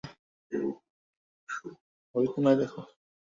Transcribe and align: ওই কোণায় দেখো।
ওই 2.15 2.25
কোণায় 2.33 2.57
দেখো। 2.59 2.81